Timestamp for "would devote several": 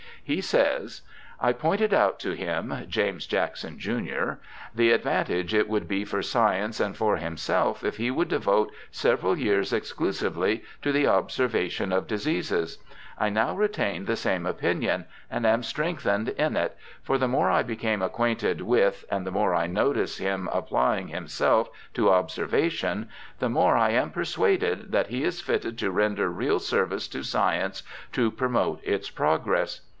8.09-9.37